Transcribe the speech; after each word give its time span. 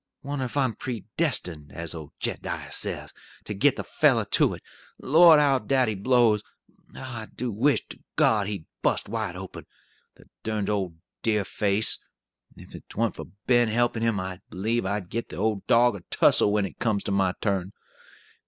Wonder 0.23 0.45
if 0.45 0.57
I'm 0.57 0.73
'predestinated,' 0.73 1.73
as 1.73 1.93
old 1.93 2.13
Jed'diah 2.19 2.71
says, 2.73 3.13
to 3.43 3.53
git 3.53 3.75
the 3.75 3.83
feller 3.83 4.25
to 4.31 4.55
it? 4.55 4.63
Lord, 4.99 5.39
how 5.39 5.59
daddy 5.59 5.93
blows! 5.93 6.41
I 6.95 7.27
do 7.35 7.51
wish 7.51 7.87
to 7.89 7.99
God 8.15 8.47
he'd 8.47 8.65
bust 8.81 9.07
wide 9.07 9.35
open, 9.35 9.67
the 10.15 10.27
durned 10.41 10.71
old 10.71 10.97
deer 11.21 11.45
face! 11.45 11.99
If 12.57 12.71
'twa'n't 12.89 13.13
for 13.15 13.25
Ben 13.45 13.67
helpin' 13.67 14.01
him, 14.01 14.19
I 14.19 14.41
b'lieve 14.49 14.87
I'd 14.87 15.09
give 15.11 15.27
the 15.27 15.35
old 15.35 15.67
dog 15.67 15.95
a 15.95 15.99
tussel 16.09 16.51
when 16.51 16.65
it 16.65 16.79
comes 16.79 17.03
to 17.03 17.11
my 17.11 17.35
turn. 17.39 17.71